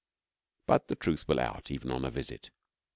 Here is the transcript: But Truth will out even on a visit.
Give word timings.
But 0.65 0.99
Truth 0.99 1.27
will 1.27 1.39
out 1.39 1.69
even 1.69 1.91
on 1.91 2.05
a 2.05 2.09
visit. 2.09 2.49